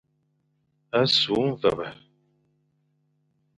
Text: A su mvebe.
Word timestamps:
A 0.99 1.05
su 1.17 1.35
mvebe. 1.51 1.89